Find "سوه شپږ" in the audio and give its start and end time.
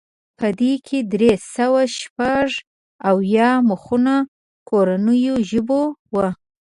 1.55-2.47